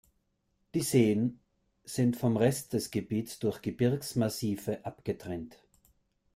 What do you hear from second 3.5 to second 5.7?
Gebirgsmassive abgetrennt.